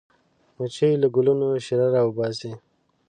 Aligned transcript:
مچمچۍ 0.57 0.93
له 1.01 1.07
ګلونو 1.15 1.47
شیره 1.65 1.87
راوباسي 1.95 2.51